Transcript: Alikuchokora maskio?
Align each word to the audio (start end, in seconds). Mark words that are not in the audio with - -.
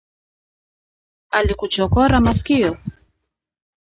Alikuchokora 1.37 2.19
maskio? 2.29 2.71